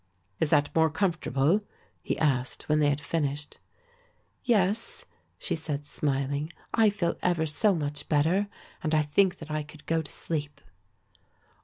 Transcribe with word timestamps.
"Is 0.39 0.49
that 0.49 0.73
more 0.73 0.89
comfortable?" 0.89 1.61
he 2.01 2.17
asked 2.17 2.67
when 2.67 2.79
they 2.79 2.89
had 2.89 2.99
finished. 3.01 3.59
"Yes," 4.43 5.05
she 5.37 5.53
said 5.53 5.85
smiling, 5.85 6.51
"I 6.73 6.89
feel 6.89 7.19
ever 7.21 7.45
so 7.45 7.75
much 7.75 8.09
better 8.09 8.47
and 8.81 8.95
I 8.95 9.03
think 9.03 9.37
that 9.37 9.51
I 9.51 9.61
could 9.61 9.85
go 9.85 10.01
to 10.01 10.11
sleep." 10.11 10.59